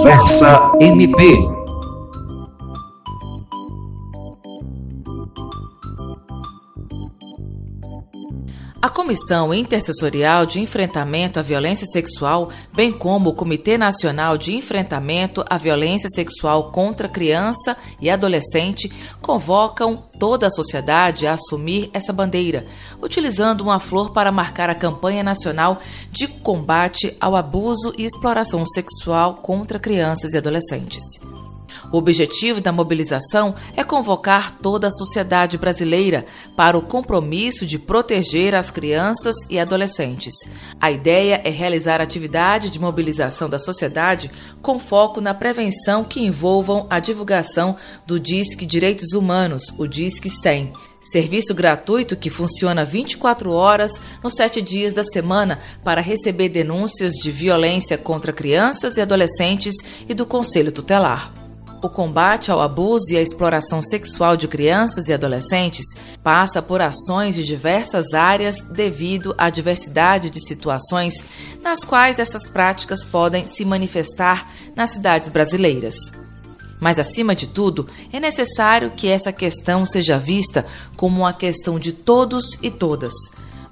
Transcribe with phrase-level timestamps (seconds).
[0.00, 1.59] Conversa MP.
[8.82, 15.44] A Comissão Intercessorial de Enfrentamento à Violência Sexual, bem como o Comitê Nacional de Enfrentamento
[15.50, 18.90] à Violência Sexual contra Criança e Adolescente,
[19.20, 22.64] convocam toda a sociedade a assumir essa bandeira,
[23.02, 25.78] utilizando uma flor para marcar a campanha nacional
[26.10, 31.02] de combate ao abuso e exploração sexual contra crianças e adolescentes.
[31.92, 38.54] O objetivo da mobilização é convocar toda a sociedade brasileira para o compromisso de proteger
[38.54, 40.34] as crianças e adolescentes.
[40.80, 44.30] A ideia é realizar atividade de mobilização da sociedade
[44.62, 50.72] com foco na prevenção que envolvam a divulgação do Disque Direitos Humanos, o Disque 100.
[51.00, 57.30] Serviço gratuito que funciona 24 horas nos sete dias da semana para receber denúncias de
[57.30, 61.39] violência contra crianças e adolescentes e do Conselho Tutelar.
[61.82, 65.86] O combate ao abuso e à exploração sexual de crianças e adolescentes
[66.22, 71.14] passa por ações de diversas áreas devido à diversidade de situações
[71.62, 75.94] nas quais essas práticas podem se manifestar nas cidades brasileiras.
[76.78, 81.92] Mas, acima de tudo, é necessário que essa questão seja vista como uma questão de
[81.92, 83.12] todos e todas.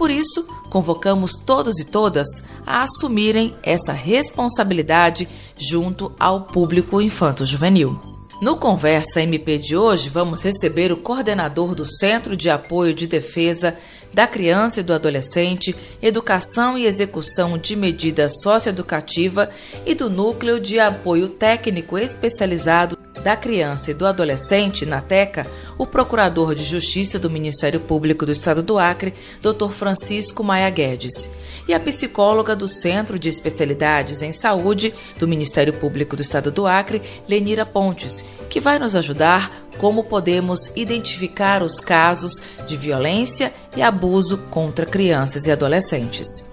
[0.00, 2.26] Por isso, convocamos todos e todas
[2.64, 8.00] a assumirem essa responsabilidade junto ao público infanto-juvenil.
[8.40, 13.76] No Conversa MP de hoje, vamos receber o coordenador do Centro de Apoio de Defesa
[14.10, 19.50] da Criança e do Adolescente, Educação e Execução de Medida Socioeducativa
[19.84, 25.46] e do Núcleo de Apoio Técnico Especializado da Criança e do Adolescente, na TECA,
[25.78, 29.70] o Procurador de Justiça do Ministério Público do Estado do Acre, Dr.
[29.70, 31.30] Francisco Maia Guedes,
[31.68, 36.66] e a psicóloga do Centro de Especialidades em Saúde do Ministério Público do Estado do
[36.66, 43.82] Acre, Lenira Pontes, que vai nos ajudar como podemos identificar os casos de violência e
[43.82, 46.49] abuso contra crianças e adolescentes.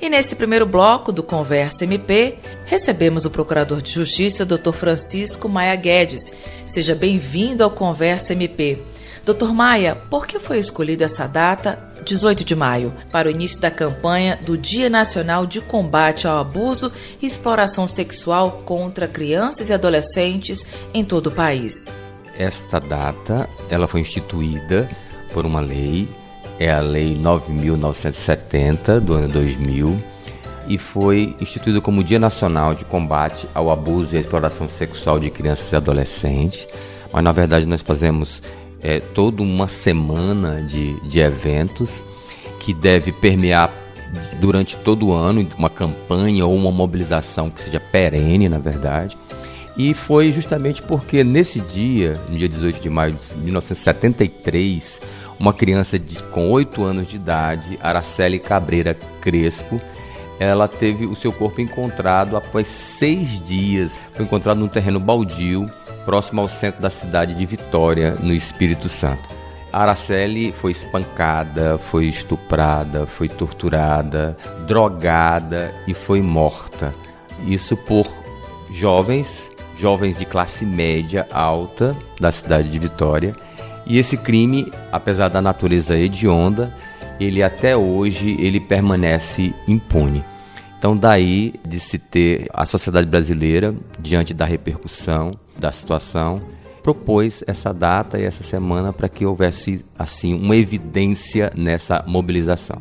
[0.00, 4.72] E nesse primeiro bloco do Conversa MP, recebemos o Procurador de Justiça, Dr.
[4.72, 6.32] Francisco Maia Guedes.
[6.64, 8.80] Seja bem-vindo ao Conversa MP.
[9.26, 9.52] Dr.
[9.52, 14.38] Maia, por que foi escolhida essa data, 18 de maio, para o início da campanha
[14.40, 16.90] do Dia Nacional de Combate ao Abuso
[17.20, 21.92] e Exploração Sexual contra Crianças e Adolescentes em todo o país?
[22.38, 24.88] Esta data, ela foi instituída
[25.34, 26.08] por uma lei
[26.60, 29.98] é a Lei 9.970 do ano 2000
[30.68, 35.72] e foi instituído como Dia Nacional de Combate ao Abuso e Exploração Sexual de Crianças
[35.72, 36.68] e Adolescentes.
[37.10, 38.42] Mas na verdade nós fazemos
[38.82, 42.04] é, toda uma semana de, de eventos
[42.60, 43.72] que deve permear
[44.38, 49.16] durante todo o ano uma campanha ou uma mobilização que seja perene, na verdade.
[49.78, 55.00] E foi justamente porque nesse dia, no dia 18 de maio de 1973,
[55.40, 59.80] uma criança de, com 8 anos de idade, Araceli Cabreira Crespo,
[60.38, 63.98] ela teve o seu corpo encontrado após seis dias.
[64.12, 65.70] Foi encontrado num terreno baldio,
[66.04, 69.28] próximo ao centro da cidade de Vitória, no Espírito Santo.
[69.72, 74.36] Araceli foi espancada, foi estuprada, foi torturada,
[74.66, 76.94] drogada e foi morta.
[77.46, 78.06] Isso por
[78.70, 83.34] jovens, jovens de classe média alta da cidade de Vitória
[83.86, 86.72] e esse crime, apesar da natureza hedionda,
[87.18, 90.24] ele até hoje ele permanece impune.
[90.78, 96.40] Então daí de se ter a sociedade brasileira diante da repercussão da situação
[96.82, 102.80] propôs essa data e essa semana para que houvesse assim uma evidência nessa mobilização.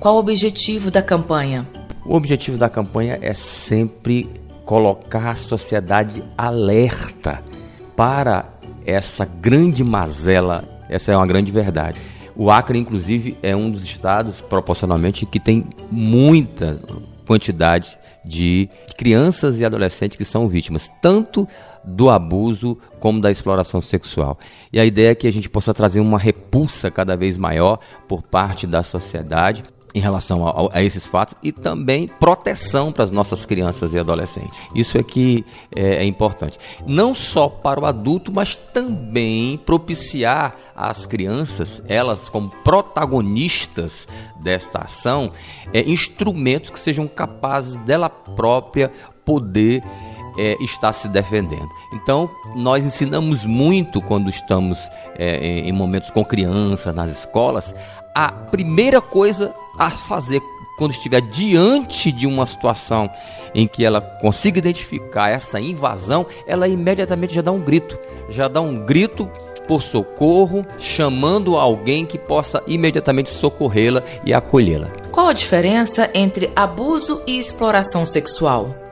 [0.00, 1.66] Qual o objetivo da campanha?
[2.06, 4.30] O objetivo da campanha é sempre
[4.64, 7.42] colocar a sociedade alerta
[7.94, 8.55] para
[8.86, 11.98] essa grande mazela, essa é uma grande verdade.
[12.36, 16.78] O Acre, inclusive, é um dos estados, proporcionalmente, que tem muita
[17.26, 21.48] quantidade de crianças e adolescentes que são vítimas, tanto
[21.82, 24.38] do abuso como da exploração sexual.
[24.72, 28.22] E a ideia é que a gente possa trazer uma repulsa cada vez maior por
[28.22, 29.64] parte da sociedade
[29.94, 34.60] em relação a, a, esses fatos e também proteção para as nossas crianças e adolescentes.
[34.74, 35.44] Isso é que
[35.74, 36.58] é, é, importante.
[36.86, 44.06] Não só para o adulto, mas também propiciar às crianças, elas como protagonistas
[44.40, 45.32] desta ação,
[45.72, 48.92] é, instrumentos que sejam capazes dela própria
[49.24, 49.82] poder
[50.38, 51.68] é, está se defendendo.
[51.92, 57.74] Então, nós ensinamos muito quando estamos é, em momentos com crianças nas escolas.
[58.18, 60.40] A primeira coisa a fazer
[60.78, 63.10] quando estiver diante de uma situação
[63.54, 67.98] em que ela consiga identificar essa invasão, ela imediatamente já dá um grito,
[68.30, 69.30] já dá um grito
[69.68, 74.88] por socorro, chamando alguém que possa imediatamente socorrê-la e acolhê-la.
[75.12, 78.85] Qual a diferença entre abuso e exploração sexual?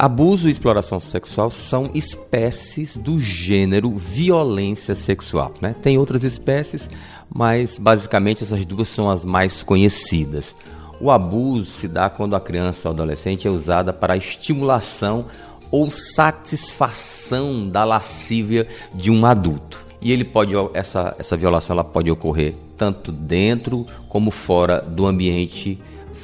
[0.00, 5.52] Abuso e exploração sexual são espécies do gênero violência sexual.
[5.60, 5.74] Né?
[5.82, 6.88] Tem outras espécies,
[7.28, 10.54] mas basicamente essas duas são as mais conhecidas.
[11.00, 15.26] O abuso se dá quando a criança ou adolescente é usada para estimulação
[15.68, 19.84] ou satisfação da lascívia de um adulto.
[20.00, 25.76] E ele pode essa, essa violação ela pode ocorrer tanto dentro como fora do ambiente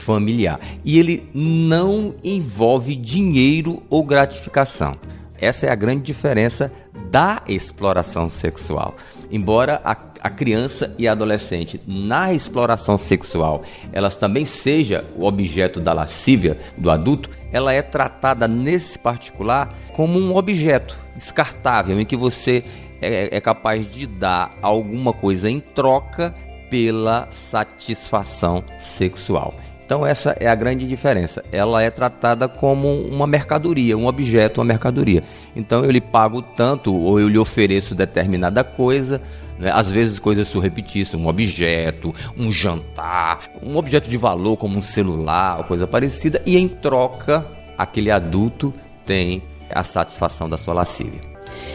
[0.00, 0.58] familiar.
[0.84, 4.96] E ele não envolve dinheiro ou gratificação.
[5.40, 6.70] Essa é a grande diferença
[7.10, 8.94] da exploração sexual.
[9.30, 13.62] Embora a, a criança e a adolescente na exploração sexual
[13.92, 20.18] elas também seja o objeto da lascívia do adulto, ela é tratada nesse particular como
[20.18, 22.64] um objeto descartável em que você
[23.00, 26.34] é, é capaz de dar alguma coisa em troca
[26.70, 29.54] pela satisfação sexual.
[29.90, 31.44] Então essa é a grande diferença.
[31.50, 35.20] Ela é tratada como uma mercadoria, um objeto, uma mercadoria.
[35.56, 39.20] Então eu lhe pago tanto ou eu lhe ofereço determinada coisa,
[39.58, 39.68] né?
[39.74, 45.64] às vezes coisas surrepetícias, um objeto, um jantar, um objeto de valor como um celular,
[45.64, 47.44] coisa parecida, e em troca
[47.76, 48.72] aquele adulto
[49.04, 51.20] tem a satisfação da sua lascívia.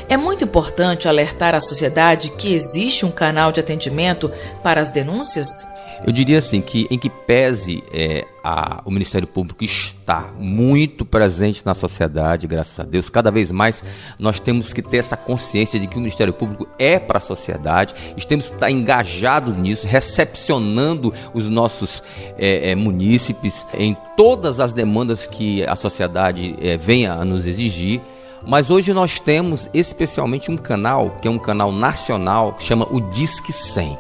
[0.08, 4.32] É muito importante alertar a sociedade que existe um canal de atendimento
[4.64, 5.75] para as denúncias?
[6.06, 11.66] Eu diria assim que em que pese é, a, o Ministério Público está muito presente
[11.66, 13.84] na sociedade, graças a Deus, cada vez mais
[14.20, 17.96] nós temos que ter essa consciência de que o Ministério Público é para a sociedade,
[18.28, 22.04] temos que estar engajados nisso, recepcionando os nossos
[22.38, 28.00] é, é, munícipes em todas as demandas que a sociedade é, venha a nos exigir.
[28.46, 33.02] Mas hoje nós temos especialmente um canal, que é um canal nacional, que chama o
[33.02, 33.98] Disque 100.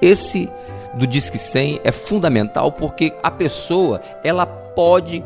[0.00, 0.48] Esse
[0.94, 5.22] do Disque 100 é fundamental porque a pessoa ela pode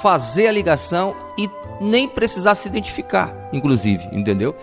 [0.00, 1.48] fazer a ligação e
[1.80, 4.54] nem precisar se identificar, inclusive, entendeu?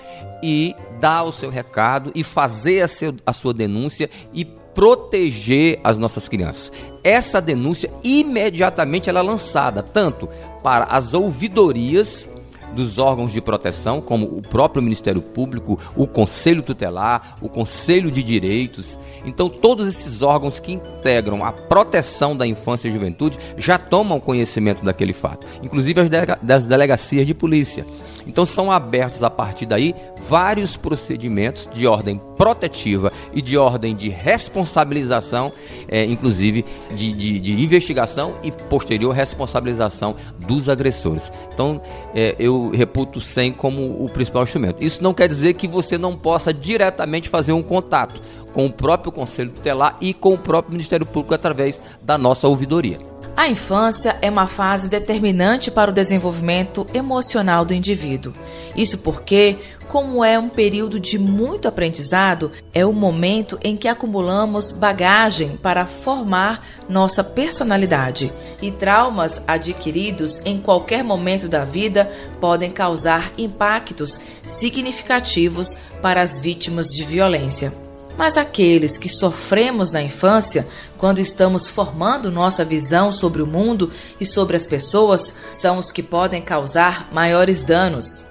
[0.44, 5.98] E dar o seu recado e fazer a, seu, a sua denúncia e proteger as
[5.98, 6.72] nossas crianças.
[7.04, 10.30] Essa denúncia imediatamente ela é lançada tanto
[10.62, 12.30] para as ouvidorias
[12.78, 18.22] dos órgãos de proteção, como o próprio Ministério Público, o Conselho Tutelar, o Conselho de
[18.22, 19.00] Direitos.
[19.26, 24.86] Então, todos esses órgãos que integram a proteção da infância e juventude já tomam conhecimento
[24.86, 26.10] daquele fato, inclusive as
[26.42, 27.86] das delegacias de polícia.
[28.28, 29.96] Então são abertos a partir daí
[30.28, 35.52] vários procedimentos de ordem protetiva e de ordem de responsabilização,
[35.88, 41.32] é, inclusive de, de, de, investigação e posterior responsabilização dos agressores.
[41.54, 41.82] Então
[42.14, 44.84] é, eu reputo sem como o principal instrumento.
[44.84, 48.22] Isso não quer dizer que você não possa diretamente fazer um contato
[48.54, 52.98] com o próprio Conselho Tutelar e com o próprio Ministério Público através da nossa ouvidoria.
[53.38, 58.34] A infância é uma fase determinante para o desenvolvimento emocional do indivíduo.
[58.76, 64.72] Isso porque, como é um período de muito aprendizado, é o momento em que acumulamos
[64.72, 68.34] bagagem para formar nossa personalidade.
[68.60, 76.88] E traumas adquiridos em qualquer momento da vida podem causar impactos significativos para as vítimas
[76.88, 77.87] de violência.
[78.18, 84.26] Mas aqueles que sofremos na infância, quando estamos formando nossa visão sobre o mundo e
[84.26, 88.26] sobre as pessoas, são os que podem causar maiores danos.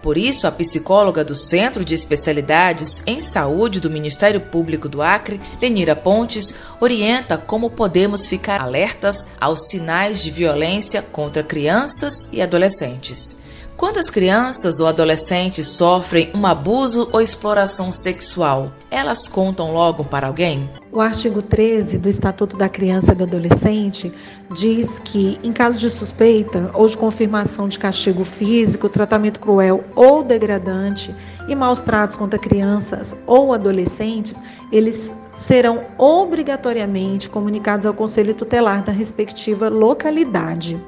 [0.00, 5.40] Por isso, a psicóloga do Centro de Especialidades em Saúde do Ministério Público do Acre,
[5.60, 13.36] Lenira Pontes, orienta como podemos ficar alertas aos sinais de violência contra crianças e adolescentes.
[13.76, 20.28] Quando as crianças ou adolescentes sofrem um abuso ou exploração sexual, elas contam logo para
[20.28, 20.66] alguém?
[20.90, 24.10] O artigo 13 do Estatuto da Criança e do Adolescente
[24.54, 30.24] diz que, em caso de suspeita ou de confirmação de castigo físico, tratamento cruel ou
[30.24, 31.14] degradante
[31.46, 34.42] e maus tratos contra crianças ou adolescentes,
[34.72, 40.82] eles serão obrigatoriamente comunicados ao Conselho Tutelar da respectiva localidade.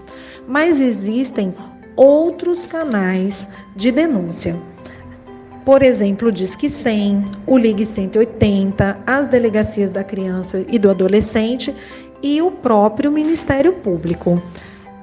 [0.47, 1.55] Mas existem
[1.99, 4.55] outros canais de denúncia.
[5.65, 11.75] Por exemplo, o Disque 100, o Ligue 180, as delegacias da criança e do adolescente
[12.23, 14.41] e o próprio Ministério Público.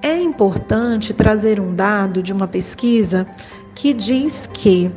[0.01, 3.27] É importante trazer um dado de uma pesquisa
[3.75, 4.89] que diz que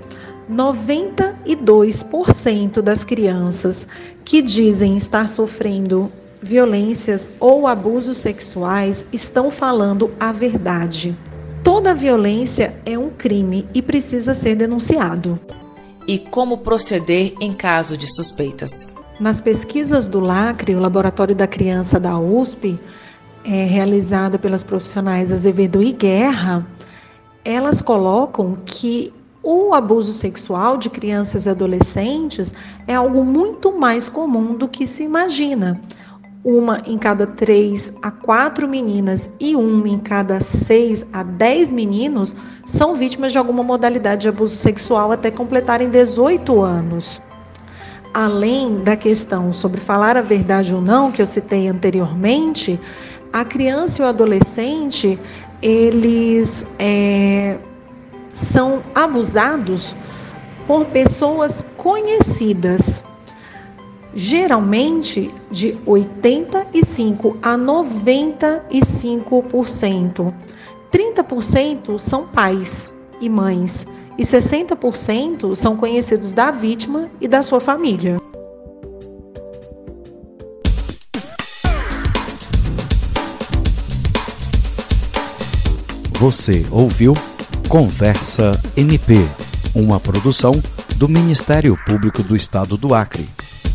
[0.51, 3.87] 92% das crianças
[4.25, 11.17] que dizem estar sofrendo violências ou abusos sexuais estão falando a verdade.
[11.63, 15.39] Toda violência é um crime e precisa ser denunciado.
[16.07, 18.93] E como proceder em caso de suspeitas?
[19.21, 22.79] Nas pesquisas do LACRE, o Laboratório da Criança da USP,
[23.45, 26.67] é, realizada pelas profissionais Azevedo e Guerra,
[27.45, 29.13] elas colocam que
[29.43, 32.53] o abuso sexual de crianças e adolescentes
[32.87, 35.81] é algo muito mais comum do que se imagina.
[36.45, 42.35] Uma em cada três a quatro meninas e um em cada seis a dez meninos
[42.65, 47.21] são vítimas de alguma modalidade de abuso sexual até completarem 18 anos.
[48.15, 52.81] Além da questão sobre falar a verdade ou não, que eu citei anteriormente,
[53.33, 55.19] a criança e o adolescente
[55.61, 57.59] eles é,
[58.33, 59.95] são abusados
[60.67, 63.03] por pessoas conhecidas,
[64.19, 70.35] geralmente de 85 a 95%.
[70.91, 72.89] 30% são pais
[73.21, 73.87] e mães
[74.19, 78.17] e 60% são conhecidos da vítima e da sua família.
[86.15, 87.15] Você ouviu
[87.69, 89.25] Conversa MP,
[89.73, 90.51] uma produção
[90.97, 93.29] do Ministério Público do Estado do Acre.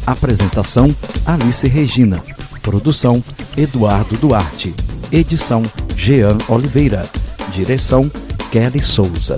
[0.05, 0.93] Apresentação
[1.25, 2.21] Alice Regina.
[2.61, 3.23] Produção
[3.55, 4.73] Eduardo Duarte.
[5.11, 5.63] Edição
[5.95, 7.09] Jean Oliveira.
[7.51, 8.11] Direção
[8.51, 9.37] Kelly Souza.